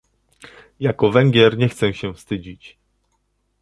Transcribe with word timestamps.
Jako 0.79 1.11
Węgier 1.11 1.57
nie 1.57 1.69
chcę 1.69 1.93
się 1.93 2.13
wstydzić 2.13 2.77